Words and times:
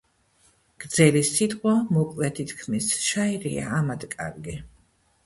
გრძელი 0.85 1.19
სიტყვა 1.27 1.73
მოკლედ 1.97 2.41
ითქმის, 2.45 2.87
შაირია 3.09 3.67
ამად 3.81 4.07
კარგი. 4.15 4.57